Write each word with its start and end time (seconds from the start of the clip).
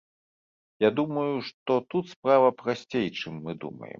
Я 0.83 0.89
думаю, 0.99 1.35
што 1.51 1.77
тут 1.95 2.09
справа 2.15 2.49
прасцей 2.65 3.07
чым 3.21 3.33
мы 3.47 3.57
думаем. 3.67 3.89